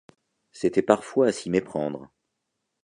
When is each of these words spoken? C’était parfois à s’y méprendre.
C’était 0.51 0.81
parfois 0.81 1.27
à 1.27 1.31
s’y 1.31 1.51
méprendre. 1.51 2.09